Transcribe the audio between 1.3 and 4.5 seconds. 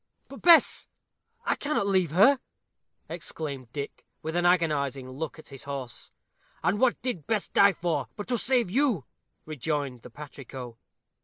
I cannot leave her," exclaimed Dick, with an